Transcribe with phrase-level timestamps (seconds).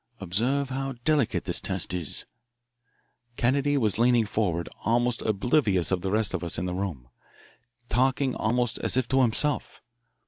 [0.19, 2.25] Observe how delicate the test is"
[3.37, 7.07] Kennedy was leaning forward, almost oblivious of the rest of us in the room,
[7.87, 9.79] talking almost as if to himself.